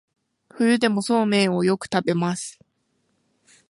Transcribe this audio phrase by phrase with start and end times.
[0.49, 2.57] 冬でもそうめんをよく食べます